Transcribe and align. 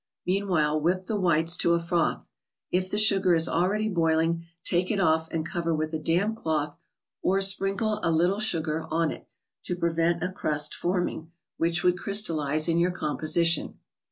Meanwhile, 0.25 0.81
whip 0.81 1.05
the 1.05 1.15
whites 1.15 1.55
to 1.57 1.73
a 1.75 1.79
froth. 1.79 2.25
If 2.71 2.89
the 2.89 2.97
sugar 2.97 3.35
is 3.35 3.47
already 3.47 3.87
boiling, 3.87 4.47
take 4.63 4.89
it 4.89 4.99
off, 4.99 5.27
and 5.29 5.45
cover 5.45 5.75
with 5.75 5.93
a 5.93 5.99
damp 5.99 6.37
cloth, 6.37 6.75
or 7.21 7.39
sprinkle 7.39 7.99
a 8.01 8.09
little 8.11 8.37
ICED 8.37 8.51
PUDDINGS, 8.51 8.67
ETC. 8.67 8.81
61 8.81 8.81
sugar 8.81 8.87
on 8.89 9.11
it, 9.11 9.27
to 9.65 9.75
prevent 9.79 10.23
a 10.23 10.31
crust 10.31 10.73
forming, 10.73 11.31
which 11.57 11.83
would 11.83 11.99
crystalize 11.99 12.67
in 12.67 12.79
your 12.79 12.89
composition. 12.89 13.77